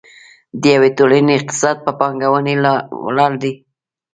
د 0.61 0.63
یوې 0.75 0.89
ټولنې 0.97 1.31
اقتصاد 1.35 1.77
په 1.85 1.91
پانګونې 1.99 2.53
ولاړ 3.05 3.31
دی. 3.41 3.53